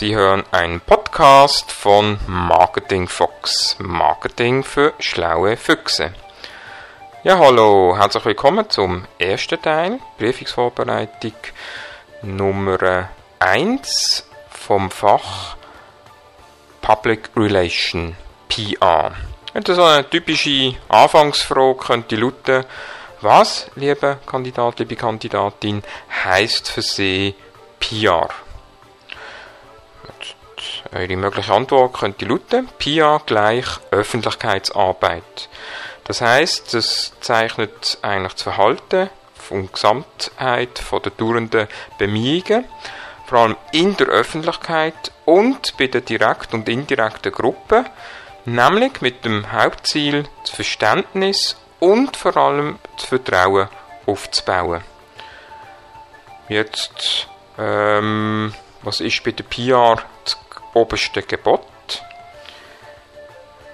Sie 0.00 0.16
hören 0.16 0.44
einen 0.50 0.80
Podcast 0.80 1.70
von 1.70 2.18
Marketing 2.26 3.06
Fox. 3.06 3.76
Marketing 3.80 4.64
für 4.64 4.94
schlaue 4.98 5.58
Füchse. 5.58 6.14
Ja, 7.22 7.38
hallo, 7.38 7.94
herzlich 7.98 8.24
willkommen 8.24 8.70
zum 8.70 9.04
ersten 9.18 9.60
Teil, 9.60 9.98
Prüfungsvorbereitung 10.16 11.34
Nummer 12.22 13.10
1 13.40 14.26
vom 14.48 14.90
Fach 14.90 15.56
Public 16.80 17.28
Relation 17.36 18.16
PR. 18.48 19.12
Und 19.52 19.66
so 19.66 19.84
eine 19.84 20.08
typische 20.08 20.76
Anfangsfrage 20.88 21.74
könnte 21.78 22.16
lauten, 22.16 22.64
was, 23.20 23.70
liebe 23.74 24.16
Kandidat, 24.24 24.78
liebe 24.78 24.96
Kandidatin, 24.96 25.82
heißt 26.24 26.70
für 26.70 26.80
Sie 26.80 27.34
PR? 27.78 28.30
Eure 30.92 31.16
mögliche 31.16 31.52
Antwort 31.52 31.94
könnte 31.94 32.24
lauten, 32.24 32.68
PR 32.78 33.20
gleich 33.24 33.66
Öffentlichkeitsarbeit. 33.92 35.48
Das 36.04 36.20
heißt, 36.20 36.74
es 36.74 37.12
zeichnet 37.20 37.98
eigentlich 38.02 38.32
das 38.32 38.42
Verhalten 38.42 39.10
von 39.34 39.70
Gesamtheit 39.70 40.80
von 40.80 41.02
der 41.02 41.12
dauernden 41.12 41.68
Bemühungen, 41.98 42.64
vor 43.26 43.38
allem 43.38 43.56
in 43.70 43.96
der 43.96 44.08
Öffentlichkeit 44.08 45.12
und 45.24 45.76
bei 45.76 45.86
den 45.86 46.04
direkten 46.04 46.56
und 46.56 46.68
indirekten 46.68 47.30
Gruppen, 47.30 47.86
nämlich 48.44 49.00
mit 49.00 49.24
dem 49.24 49.52
Hauptziel, 49.52 50.24
das 50.42 50.50
Verständnis 50.50 51.56
und 51.78 52.16
vor 52.16 52.36
allem 52.36 52.80
das 52.96 53.04
Vertrauen 53.04 53.68
aufzubauen. 54.06 54.82
Jetzt, 56.48 57.28
ähm, 57.56 58.52
was 58.82 59.00
ist 59.00 59.22
bei 59.22 59.30
der 59.30 59.44
PR 59.44 60.02
das 60.24 60.36
oberste 60.80 61.22
Gebot? 61.22 62.02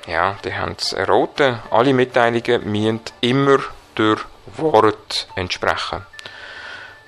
Ja, 0.07 0.37
die 0.45 0.55
haben 0.55 0.77
es 0.79 0.93
erraten. 0.93 1.61
Alle 1.71 1.93
Mitteilungen 1.93 2.71
müssen 2.71 3.01
immer 3.21 3.59
durch 3.95 4.25
Wort 4.57 5.29
entsprechen. 5.35 6.07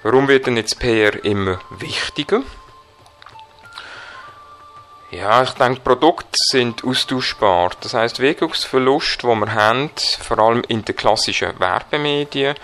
Warum 0.02 0.28
wird 0.28 0.46
denn 0.46 0.56
jetzt 0.56 0.78
PR 0.78 1.24
immer 1.24 1.60
wichtiger? 1.70 2.42
Ja, 5.10 5.42
ich 5.42 5.50
denke, 5.52 5.80
Produkte 5.80 6.28
sind 6.34 6.84
austauschbar. 6.84 7.70
Das 7.80 7.94
heißt, 7.94 8.20
Wirkungsverlust, 8.20 9.24
wo 9.24 9.34
wir 9.36 9.54
haben, 9.54 9.90
vor 10.20 10.38
allem 10.38 10.62
in 10.68 10.84
den 10.84 10.96
klassischen 10.96 11.58
Werbemedien, 11.58 12.54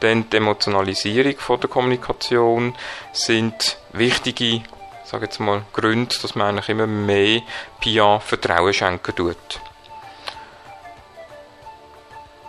dann 0.00 0.30
die 0.30 0.38
Emotionalisierung 0.38 1.36
von 1.38 1.60
der 1.60 1.68
Kommunikation, 1.68 2.74
sind 3.12 3.76
wichtige, 3.92 4.62
sage 5.10 5.24
jetzt 5.24 5.40
mal, 5.40 5.62
Gründe, 5.72 6.14
dass 6.22 6.36
man 6.36 6.48
eigentlich 6.48 6.68
immer 6.68 6.86
mehr 6.86 7.42
PR 7.80 8.20
Vertrauen 8.20 8.72
schenken 8.72 9.14
tut. 9.14 9.60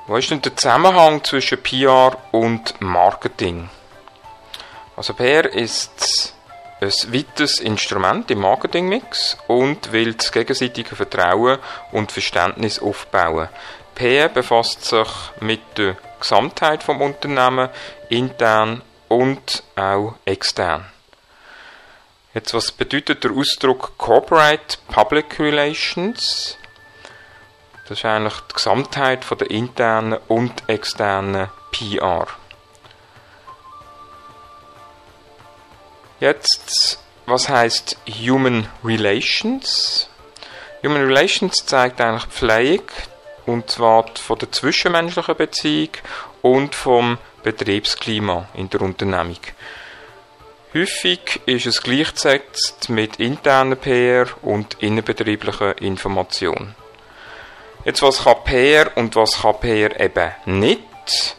Wo 0.05 0.15
ist 0.17 0.29
denn 0.29 0.41
der 0.41 0.55
Zusammenhang 0.55 1.23
zwischen 1.23 1.61
PR 1.63 2.15
und 2.31 2.79
Marketing? 2.79 3.69
Also 4.95 5.13
PR 5.13 5.51
ist 5.51 6.35
ein 6.81 6.91
weiteres 7.13 7.59
Instrument 7.59 8.29
im 8.29 8.39
Marketingmix 8.39 9.37
und 9.47 9.91
will 9.91 10.13
das 10.13 10.31
gegenseitige 10.31 10.95
Vertrauen 10.95 11.57
und 11.91 12.11
Verständnis 12.11 12.79
aufbauen. 12.79 13.49
PR 13.95 14.29
befasst 14.29 14.85
sich 14.85 15.09
mit 15.39 15.61
der 15.77 15.97
Gesamtheit 16.19 16.83
vom 16.83 17.01
Unternehmen, 17.01 17.69
intern 18.09 18.83
und 19.07 19.63
auch 19.75 20.15
extern. 20.25 20.85
Jetzt, 22.33 22.53
was 22.53 22.71
bedeutet 22.71 23.25
der 23.25 23.31
Ausdruck 23.31 23.97
Corporate 23.97 24.77
Public 24.87 25.37
Relations? 25.37 26.57
Das 27.89 27.97
ist 27.97 28.05
eigentlich 28.05 28.39
die 28.49 28.53
Gesamtheit 28.53 29.25
von 29.25 29.37
der 29.37 29.51
internen 29.51 30.17
und 30.29 30.63
externen 30.67 31.49
PR. 31.71 32.27
Jetzt, 36.21 36.99
was 37.25 37.49
heißt 37.49 37.97
Human 38.07 38.69
Relations? 38.81 40.09
Human 40.83 41.03
Relations 41.03 41.65
zeigt 41.65 41.99
eigentlich 41.99 42.31
Pflege, 42.31 42.93
und 43.45 43.69
zwar 43.69 44.05
von 44.15 44.39
der 44.39 44.53
zwischenmenschlichen 44.53 45.35
Beziehung 45.35 45.89
und 46.41 46.75
vom 46.75 47.17
Betriebsklima 47.43 48.47
in 48.53 48.69
der 48.69 48.81
Unternehmung. 48.83 49.39
Häufig 50.73 51.41
ist 51.47 51.65
es 51.65 51.83
gleichgesetzt 51.83 52.87
mit 52.87 53.17
interner 53.19 53.75
PR 53.75 54.27
und 54.41 54.81
innerbetrieblicher 54.81 55.81
Information. 55.81 56.75
Jetzt, 57.83 58.01
was 58.01 58.23
kann 58.23 58.41
PR 58.45 58.89
und 58.95 59.17
was 59.17 59.41
kann 59.41 59.59
PR 59.59 59.99
eben 59.99 60.31
nicht? 60.45 61.35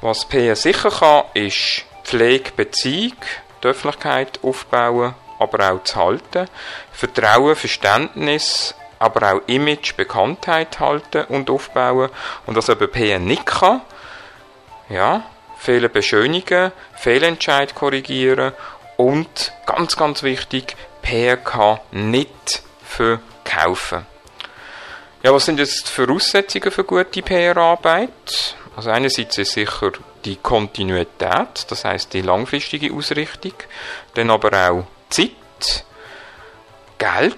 Was 0.00 0.24
PR 0.24 0.56
sicher 0.56 0.90
kann, 0.90 1.26
ist 1.34 1.84
Pflege, 2.02 2.50
Beziehung, 2.56 3.14
die 3.62 3.68
Öffentlichkeit 3.68 4.40
aufbauen, 4.42 5.14
aber 5.38 5.70
auch 5.70 5.84
zu 5.84 5.94
halten, 5.94 6.48
Vertrauen, 6.90 7.54
Verständnis, 7.54 8.74
aber 8.98 9.34
auch 9.34 9.42
Image, 9.46 9.94
Bekanntheit 9.94 10.80
halten 10.80 11.24
und 11.26 11.50
aufbauen 11.50 12.10
und 12.46 12.56
was 12.56 12.68
eben 12.68 12.90
PR 12.90 13.20
nicht 13.20 13.46
kann, 13.46 13.82
ja, 14.88 15.22
Fehler 15.58 15.88
beschönigen, 15.88 16.72
Fehlentscheid 16.94 17.74
korrigieren 17.74 18.52
und 18.96 19.52
ganz, 19.66 19.96
ganz 19.96 20.22
wichtig, 20.22 20.76
PR 21.02 21.36
kann 21.36 21.80
nicht 21.90 22.62
verkaufen. 22.82 24.06
Ja, 25.22 25.32
was 25.32 25.46
sind 25.46 25.58
jetzt 25.58 25.88
die 25.88 25.92
Voraussetzungen 25.92 26.70
für 26.70 26.84
gute 26.84 27.22
PR-Arbeit? 27.22 28.56
Also 28.76 28.90
einerseits 28.90 29.38
ist 29.38 29.52
sicher 29.52 29.92
die 30.24 30.36
Kontinuität, 30.36 31.66
das 31.68 31.84
heißt 31.84 32.12
die 32.12 32.22
langfristige 32.22 32.92
Ausrichtung, 32.92 33.54
dann 34.14 34.30
aber 34.30 34.70
auch 34.70 34.84
Zeit, 35.10 35.84
Geld, 36.98 37.36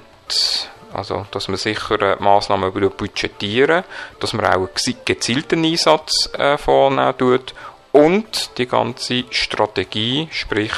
also 0.92 1.26
dass 1.30 1.48
man 1.48 1.56
sicher 1.56 2.16
Massnahmen 2.20 2.72
budgetieren, 2.72 3.84
dass 4.18 4.32
man 4.32 4.46
auch 4.46 4.68
einen 4.68 4.96
gezielten 5.04 5.64
Einsatz 5.64 6.30
äh, 6.34 6.58
vornehmen 6.58 7.16
tut 7.16 7.54
und 7.92 8.58
die 8.58 8.66
ganze 8.66 9.24
Strategie, 9.30 10.28
sprich 10.30 10.72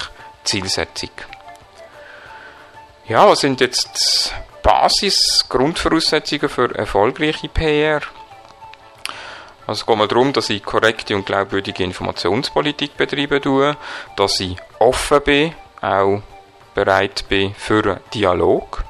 Zielsetzung. 0.44 1.10
Ja, 3.08 3.28
was 3.28 3.40
sind 3.40 3.60
jetzt 3.60 4.34
Basis, 4.62 5.46
Grundvoraussetzungen 5.48 6.48
für 6.48 6.74
erfolgreiche 6.74 7.48
PR? 7.48 8.00
Also 9.66 9.80
es 9.80 9.86
geht 9.86 9.96
mal 9.96 10.08
darum, 10.08 10.32
dass 10.32 10.50
ich 10.50 10.62
korrekte 10.62 11.14
und 11.14 11.26
glaubwürdige 11.26 11.84
Informationspolitik 11.84 12.96
betreiben 12.96 13.40
tue, 13.40 13.76
dass 14.16 14.40
ich 14.40 14.56
offen 14.78 15.22
bin, 15.22 15.54
auch 15.80 16.22
bereit 16.74 17.24
bin 17.28 17.54
für 17.54 17.82
einen 17.84 18.00
Dialog, 18.14 18.84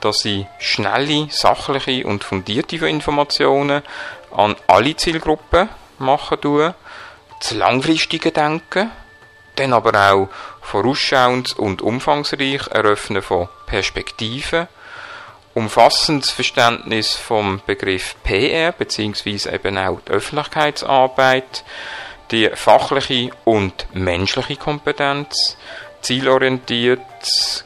dass 0.00 0.24
ich 0.24 0.46
schnelle, 0.58 1.28
sachliche 1.30 2.06
und 2.06 2.24
fundierte 2.24 2.86
Informationen 2.88 3.82
an 4.34 4.56
alle 4.66 4.96
Zielgruppen 4.96 5.68
machen 5.98 6.40
tue, 6.40 6.74
das 7.40 7.52
langfristige 7.52 8.30
Denken, 8.30 8.90
dann 9.56 9.72
aber 9.72 10.12
auch 10.12 10.28
vorausschauend 10.62 11.58
und 11.58 11.82
umfangreich 11.82 12.68
Eröffnen 12.68 13.22
von 13.22 13.48
Perspektiven, 13.66 14.68
umfassendes 15.54 16.30
Verständnis 16.30 17.16
vom 17.16 17.60
Begriff 17.66 18.14
PR 18.22 18.72
beziehungsweise 18.72 19.52
eben 19.52 19.76
auch 19.76 20.00
die 20.06 20.12
Öffentlichkeitsarbeit, 20.12 21.64
die 22.30 22.48
fachliche 22.54 23.30
und 23.44 23.86
menschliche 23.92 24.56
Kompetenz, 24.56 25.56
zielorientiert, 26.02 27.00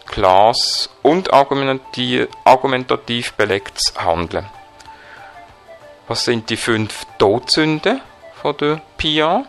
Glas 0.07 0.89
und 1.03 1.33
argumentativ 1.33 3.33
belegtes 3.35 3.95
Handeln. 3.97 4.47
Was 6.09 6.25
sind 6.25 6.51
die 6.51 6.57
fünf 6.57 7.07
Todsünden 7.19 8.01
von 8.41 8.57
der 8.57 8.81
PIA? 8.97 9.45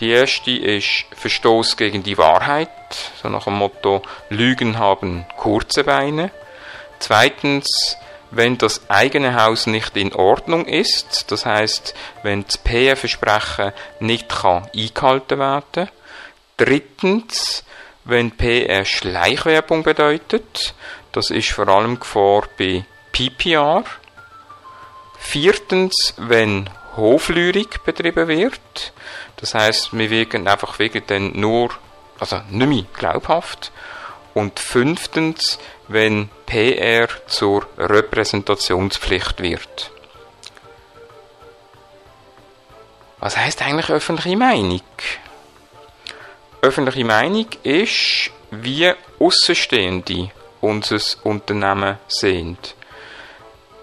Die 0.00 0.10
erste 0.10 0.50
ist 0.50 1.06
Verstoß 1.16 1.76
gegen 1.76 2.02
die 2.02 2.18
Wahrheit, 2.18 2.68
so 3.22 3.30
nach 3.30 3.44
dem 3.44 3.54
Motto 3.54 4.02
Lügen 4.28 4.78
haben 4.78 5.24
kurze 5.38 5.84
Beine. 5.84 6.30
Zweitens, 6.98 7.96
wenn 8.30 8.58
das 8.58 8.90
eigene 8.90 9.42
Haus 9.42 9.66
nicht 9.66 9.96
in 9.96 10.12
Ordnung 10.14 10.66
ist, 10.66 11.30
das 11.30 11.46
heißt, 11.46 11.94
wenn 12.22 12.44
das 12.44 12.58
PR-Versprechen 12.58 13.72
nicht 14.00 14.28
kann 14.28 14.68
eingehalten 14.76 15.38
werden. 15.38 15.88
Drittens, 16.58 17.64
wenn 18.04 18.32
PR 18.32 18.84
Schleichwerbung 18.84 19.82
bedeutet, 19.82 20.74
das 21.12 21.30
ist 21.30 21.52
vor 21.52 21.68
allem 21.68 21.98
Gefahr 21.98 22.42
bei 22.58 22.84
PPR. 23.12 23.84
Viertens, 25.18 26.14
wenn 26.18 26.68
Hoflyrik 26.96 27.84
betrieben 27.84 28.28
wird, 28.28 28.92
das 29.36 29.54
heißt, 29.54 29.96
wir 29.96 30.10
wirken 30.10 30.48
einfach 30.48 30.78
wirklich 30.78 31.04
dann 31.06 31.32
nur, 31.38 31.70
also 32.18 32.40
nicht 32.50 32.68
mehr 32.68 32.84
glaubhaft. 32.96 33.72
Und 34.34 34.60
fünftens, 34.60 35.58
wenn 35.88 36.28
PR 36.44 37.08
zur 37.26 37.66
Repräsentationspflicht 37.78 39.40
wird. 39.40 39.90
Was 43.18 43.36
heißt 43.36 43.62
eigentlich 43.62 43.90
öffentliche 43.90 44.36
Meinung? 44.36 44.82
Öffentliche 46.60 47.04
Meinung 47.04 47.46
ist, 47.62 48.30
wie 48.50 48.92
Außenstehende 49.18 50.30
unser 50.60 51.00
Unternehmen 51.24 51.98
sehen. 52.08 52.58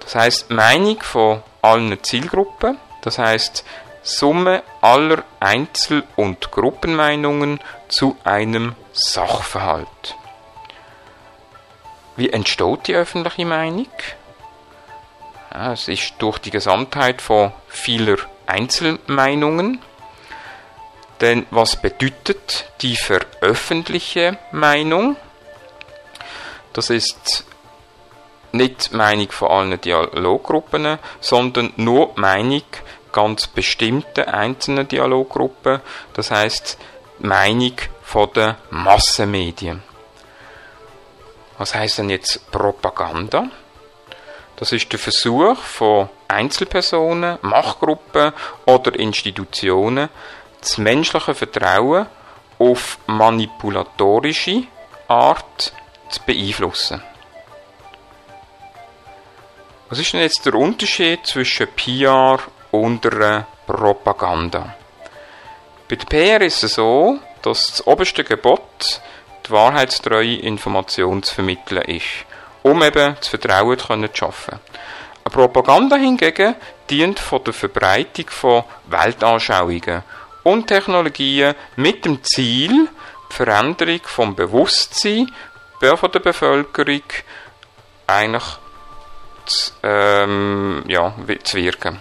Das 0.02 0.16
heißt 0.16 0.52
Meinung 0.52 1.02
von 1.02 1.42
allen 1.62 2.02
Zielgruppen, 2.04 2.78
das 3.04 3.20
heißt 3.20 3.64
Summe 4.02 4.64
aller 4.82 5.24
Einzel- 5.40 6.04
und 6.16 6.52
Gruppenmeinungen 6.52 7.60
zu 7.88 8.18
einem 8.24 8.76
Sachverhalt. 8.92 10.16
Wie 12.16 12.30
entsteht 12.30 12.88
die 12.88 12.96
öffentliche 12.96 13.46
Meinung? 13.46 13.88
Ja, 15.54 15.74
es 15.74 15.88
ist 15.88 16.16
durch 16.20 16.40
die 16.40 16.52
Gesamtheit 16.52 17.22
von 17.22 17.54
vieler 17.68 18.18
Einzelmeinungen. 18.46 19.80
Denn 21.22 21.46
was 21.52 21.76
bedeutet 21.78 22.72
die 22.82 22.96
veröffentlichte 22.96 24.38
Meinung? 24.52 25.16
Das 26.74 26.90
ist 26.90 27.46
nicht 28.54 28.92
die 28.92 28.96
Meinung 28.96 29.32
von 29.32 29.50
allen 29.50 29.82
Dialoggruppen, 29.82 30.98
sondern 31.20 31.74
nur 31.76 32.14
die 32.16 32.22
Meinung 32.22 32.64
ganz 33.12 33.48
bestimmten 33.48 34.26
einzelnen 34.26 34.88
Dialoggruppen, 34.88 35.82
das 36.14 36.32
heißt 36.32 36.78
die 37.20 37.28
Meinung 37.28 37.74
von 38.02 38.32
den 38.34 38.56
Massenmedien. 38.70 39.84
Was 41.58 41.76
heißt 41.76 42.00
denn 42.00 42.10
jetzt 42.10 42.52
Propaganda? 42.52 43.46
Das 44.56 44.72
ist 44.72 44.92
der 44.92 45.00
Versuch 45.00 45.58
von 45.58 46.10
Einzelpersonen, 46.28 47.38
Machtgruppen 47.42 48.34
oder 48.66 48.94
Institutionen, 48.96 50.10
das 50.60 50.78
menschliche 50.78 51.36
Vertrauen 51.36 52.08
auf 52.60 52.98
manipulatorische 53.08 54.64
Art 55.08 55.74
zu 56.10 56.22
beeinflussen. 56.26 57.02
Was 59.94 60.00
ist 60.00 60.14
denn 60.14 60.22
jetzt 60.22 60.44
der 60.44 60.56
Unterschied 60.56 61.24
zwischen 61.28 61.68
PR 61.68 62.40
und 62.72 63.06
einer 63.06 63.46
Propaganda? 63.68 64.74
Bei 65.88 65.96
der 65.96 66.06
PR 66.08 66.42
ist 66.42 66.64
es 66.64 66.74
so, 66.74 67.20
dass 67.44 67.68
das 67.68 67.86
oberste 67.86 68.24
Gebot 68.24 69.02
die 69.46 69.52
wahrheitstreue 69.52 70.38
Information 70.38 71.22
zu 71.22 71.36
vermitteln 71.36 71.84
ist, 71.84 72.26
um 72.64 72.82
eben 72.82 73.16
das 73.20 73.28
Vertrauen 73.28 73.78
zu 73.78 74.10
schaffen. 74.16 74.60
Eine 75.26 75.32
Propaganda 75.32 75.96
hingegen 75.96 76.56
dient 76.90 77.20
von 77.20 77.44
der 77.44 77.54
Verbreitung 77.54 78.32
von 78.32 78.64
Weltanschauungen 78.88 80.02
und 80.42 80.66
Technologien 80.66 81.54
mit 81.76 82.04
dem 82.04 82.24
Ziel, 82.24 82.90
die 83.30 83.36
Veränderung 83.36 84.02
vom 84.06 84.36
Bewusstsein 84.36 85.32
von 85.80 86.12
der 86.12 86.20
Bevölkerung 86.20 87.04
eigentlich 88.08 88.58
ähm, 89.84 90.84
ja, 90.88 91.14
zu 91.44 91.58
wirken. 91.58 92.00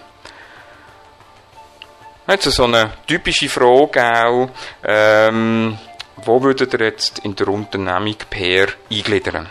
Jetzt 2.29 2.44
so 2.44 2.65
eine 2.65 2.91
typische 3.06 3.49
Frage 3.49 4.27
auch, 4.27 4.49
ähm, 4.85 5.77
wo 6.17 6.43
würdet 6.43 6.73
ihr 6.75 6.81
jetzt 6.81 7.19
in 7.21 7.35
der 7.35 7.49
Unternehmung 7.49 8.17
PR 8.31 8.69
eingliedern? 8.91 9.49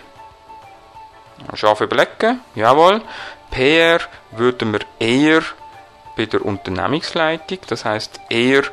Scharf 1.54 1.82
überlegen, 1.82 2.42
jawohl. 2.56 3.02
PR 3.50 4.00
würden 4.32 4.72
wir 4.72 4.80
eher 5.00 5.42
bei 6.16 6.26
der 6.26 6.46
Unternehmensleitung, 6.46 7.60
das 7.68 7.84
heißt 7.84 8.22
eher 8.30 8.64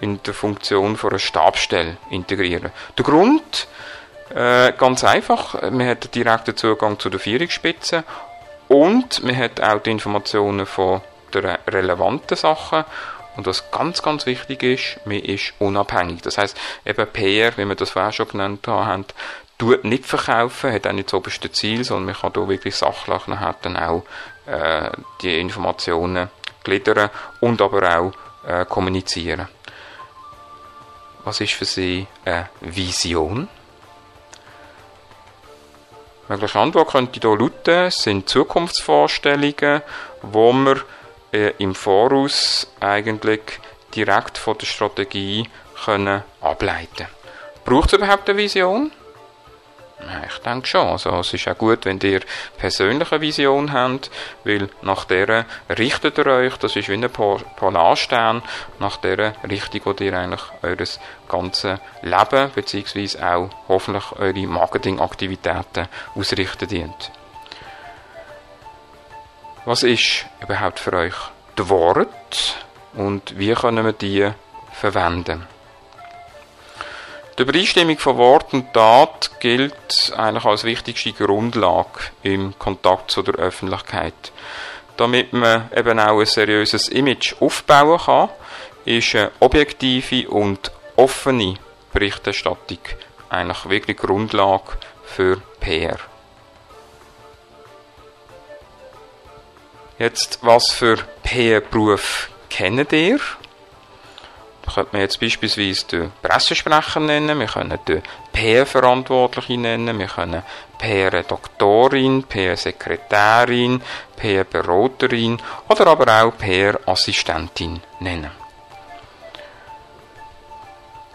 in 0.00 0.22
der 0.22 0.34
Funktion 0.34 0.96
von 0.96 1.10
einer 1.10 1.18
Stabstelle 1.18 1.96
integrieren. 2.10 2.70
Der 2.96 3.04
Grund, 3.04 3.66
äh, 4.34 4.72
ganz 4.72 5.02
einfach, 5.04 5.60
man 5.70 5.88
hat 5.88 6.14
direkten 6.14 6.56
Zugang 6.56 6.98
zu 6.98 7.10
der 7.10 7.18
Führungsspitze 7.18 8.04
und 8.68 9.22
man 9.22 9.36
hat 9.36 9.60
auch 9.60 9.82
die 9.82 9.90
Informationen 9.90 10.66
von 10.66 11.00
den 11.34 11.44
relevanten 11.44 12.36
Sachen 12.36 12.84
und 13.36 13.46
was 13.46 13.70
ganz, 13.70 14.02
ganz 14.02 14.26
wichtig 14.26 14.62
ist, 14.62 15.00
man 15.06 15.18
ist 15.18 15.54
unabhängig. 15.60 16.22
Das 16.22 16.38
heißt, 16.38 16.56
eben 16.84 17.06
PR, 17.06 17.56
wie 17.56 17.64
wir 17.64 17.74
das 17.76 17.90
vorher 17.90 18.12
schon 18.12 18.28
genannt 18.28 18.66
haben, 18.66 19.04
tut 19.58 19.84
nicht 19.84 20.06
verkaufen, 20.06 20.72
hat 20.72 20.86
auch 20.86 20.92
nicht 20.92 21.08
das 21.08 21.14
oberste 21.14 21.50
Ziel, 21.52 21.84
sondern 21.84 22.06
man 22.06 22.14
kann 22.14 22.32
da 22.32 22.48
wirklich 22.48 22.74
sachlich 22.74 23.26
nachher 23.26 23.54
dann 23.62 23.76
auch 23.76 24.02
äh, 24.46 24.90
die 25.22 25.38
Informationen 25.38 26.30
gliedern 26.64 27.10
und 27.40 27.62
aber 27.62 27.98
auch 27.98 28.12
äh, 28.48 28.64
kommunizieren. 28.64 29.48
Was 31.24 31.40
ist 31.40 31.52
für 31.52 31.64
Sie 31.64 32.06
eine 32.24 32.48
Vision? 32.60 33.48
Mögliche 36.28 36.58
Antwort 36.58 36.90
könnte 36.90 37.20
hier 37.20 37.38
lauten, 37.38 37.90
sind 37.90 38.28
Zukunftsvorstellungen, 38.28 39.82
wo 40.22 40.52
man 40.52 40.80
äh, 41.32 41.52
im 41.58 41.74
Voraus 41.74 42.70
eigentlich 42.80 43.40
direkt 43.94 44.36
von 44.36 44.58
der 44.58 44.66
Strategie 44.66 45.48
können 45.84 46.22
ableiten 46.40 47.06
Braucht 47.64 47.92
es 47.92 47.98
überhaupt 47.98 48.28
eine 48.28 48.38
Vision? 48.38 48.90
Ich 50.00 50.38
denke 50.38 50.66
schon. 50.66 50.86
Also, 50.86 51.10
es 51.18 51.34
ist 51.34 51.48
auch 51.48 51.58
gut, 51.58 51.84
wenn 51.84 51.98
ihr 52.00 52.20
persönliche 52.56 53.20
Vision 53.20 53.72
habt, 53.72 54.10
weil 54.44 54.68
nach 54.82 55.04
der 55.04 55.44
richtet 55.68 56.18
ihr 56.18 56.26
euch, 56.26 56.56
das 56.56 56.76
ist 56.76 56.88
wie 56.88 56.94
ein 56.94 57.10
Polarstern, 57.10 58.42
nach 58.78 58.96
der 58.98 59.34
Richtung, 59.48 59.80
wo 59.84 60.04
ihr 60.04 60.14
eigentlich 60.14 60.42
eures 60.62 61.00
ganze 61.28 61.80
Leben, 62.02 62.50
beziehungsweise 62.54 63.26
auch 63.26 63.50
hoffentlich 63.66 64.12
eure 64.12 64.46
Marketingaktivitäten 64.46 65.88
ausrichten 66.14 66.68
dient. 66.68 67.10
Was 69.64 69.82
ist 69.82 70.26
überhaupt 70.40 70.78
für 70.78 70.92
euch 70.92 71.16
das 71.56 71.68
Wort 71.68 72.56
und 72.94 73.38
wie 73.38 73.52
können 73.52 73.84
wir 73.84 73.92
die 73.92 74.30
verwenden? 74.72 75.46
Die 77.38 77.42
Übereinstimmung 77.42 77.96
von 77.98 78.16
Wort 78.16 78.52
und 78.52 78.74
Tat 78.74 79.38
gilt 79.38 80.12
eigentlich 80.16 80.44
als 80.44 80.64
wichtigste 80.64 81.12
Grundlage 81.12 82.00
im 82.24 82.58
Kontakt 82.58 83.12
zu 83.12 83.22
der 83.22 83.34
Öffentlichkeit. 83.34 84.32
Damit 84.96 85.32
man 85.32 85.70
eben 85.72 86.00
auch 86.00 86.18
ein 86.18 86.26
seriöses 86.26 86.88
Image 86.88 87.36
aufbauen 87.38 88.00
kann, 88.00 88.30
ist 88.84 89.14
eine 89.14 89.30
objektive 89.38 90.28
und 90.28 90.72
offene 90.96 91.54
Berichterstattung 91.92 92.80
eigentlich 93.28 93.70
wirklich 93.70 93.98
Grundlage 93.98 94.72
für 95.04 95.40
PR. 95.60 95.98
Jetzt, 99.96 100.40
was 100.42 100.72
für 100.72 100.96
PR-Beruf 101.22 102.30
kennt 102.50 102.92
ihr? 102.92 103.20
Könnte 104.74 104.90
man 104.92 105.02
jetzt 105.02 105.20
beispielsweise 105.20 105.86
den 105.86 106.12
Pressesprecher 106.22 107.00
nennen, 107.00 107.38
wir 107.38 107.46
können 107.46 107.78
den 107.86 108.02
PR-Verantwortliche 108.32 109.58
nennen, 109.58 109.98
wir 109.98 110.06
können 110.06 110.42
PR-Doktorin, 110.78 112.24
PR-Sekretärin, 112.24 113.82
PR-Beraterin 114.16 115.40
oder 115.68 115.86
aber 115.86 116.22
auch 116.22 116.36
PR-Assistentin 116.36 117.80
nennen. 118.00 118.30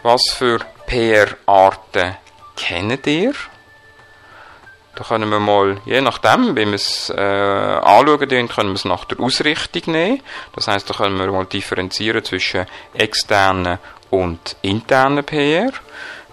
Was 0.02 0.32
für 0.32 0.60
PR-Arten 0.86 2.18
kennt 2.56 3.08
ihr? 3.08 3.34
Da 4.96 5.04
können 5.04 5.30
wir 5.32 5.40
mal, 5.40 5.78
je 5.86 6.02
nachdem, 6.02 6.56
wie 6.56 6.68
wir 6.68 6.74
es 6.76 7.10
äh, 7.10 7.20
anschauen, 7.20 8.28
können 8.48 8.70
wir 8.70 8.74
es 8.74 8.86
nach 8.86 9.06
der 9.06 9.20
Ausrichtung 9.20 9.92
nehmen. 9.92 10.22
Das 10.56 10.68
heißt, 10.68 10.88
da 10.88 10.94
können 10.94 11.18
wir 11.18 11.32
mal 11.32 11.46
differenzieren 11.46 12.24
zwischen 12.24 12.68
externen 12.94 13.80
und 14.12 14.56
internen 14.62 15.24
PR. 15.24 15.72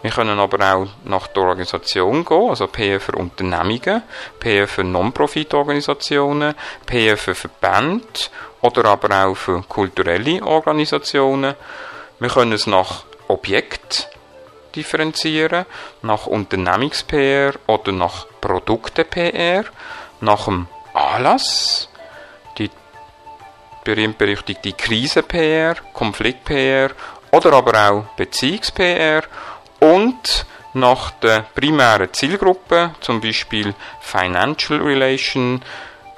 Wir 0.03 0.11
können 0.11 0.39
aber 0.39 0.75
auch 0.75 0.89
nach 1.05 1.27
der 1.29 1.43
Organisation 1.43 2.25
gehen, 2.25 2.51
also 2.51 2.67
PR 2.67 3.01
für 3.01 3.13
Unternehmungen, 3.13 4.03
PR 4.39 4.67
für 4.67 4.85
Non-Profit-Organisationen, 4.85 6.55
PR 6.87 7.17
für 7.17 7.35
Verbände 7.35 8.07
oder 8.61 8.85
aber 8.87 9.27
auch 9.27 9.35
für 9.35 9.63
kulturelle 9.63 10.43
Organisationen. 10.43 11.55
Wir 12.19 12.29
können 12.29 12.53
es 12.53 12.67
nach 12.67 13.05
Objekt 13.29 14.09
differenzieren, 14.75 15.67
nach 16.03 16.27
Unternehmungs-PR 16.27 17.55
oder 17.67 17.93
nach 17.93 18.27
Produkte-PR, 18.41 19.65
nach 20.21 20.45
dem 20.45 20.67
Anlass, 20.95 21.89
die 22.59 22.71
berühmt-berüchtigte 23.85 24.73
Krise-PR, 24.73 25.77
Konflikt-PR 25.93 26.91
oder 27.31 27.53
aber 27.53 27.91
auch 27.91 28.05
Beziehungs-PR 28.17 29.23
und 29.81 30.47
nach 30.73 31.11
der 31.13 31.47
primären 31.55 32.13
Zielgruppe, 32.13 32.95
zum 33.01 33.21
Beispiel 33.21 33.75
Financial 34.01 34.81
Relation, 34.81 35.63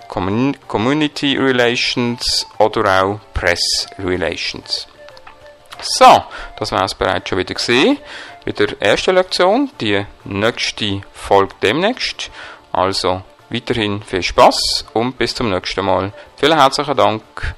Community 0.08 1.38
Relations 1.38 2.46
oder 2.58 3.02
auch 3.02 3.20
Press 3.32 3.86
Relations. 3.98 4.86
So, 5.80 6.24
das 6.58 6.70
war 6.70 6.84
es 6.84 6.94
bereits 6.94 7.28
schon 7.28 7.38
wieder 7.38 7.54
gesehen. 7.54 7.98
Mit 8.44 8.58
der 8.58 8.80
ersten 8.80 9.14
Lektion, 9.14 9.70
die 9.80 10.04
nächste 10.24 11.02
folgt 11.12 11.62
demnächst. 11.62 12.30
Also 12.72 13.22
weiterhin 13.50 14.02
viel 14.02 14.22
Spaß 14.22 14.86
und 14.94 15.16
bis 15.16 15.34
zum 15.34 15.50
nächsten 15.50 15.84
Mal. 15.84 16.12
Vielen 16.36 16.58
herzlichen 16.58 16.96
Dank. 16.96 17.54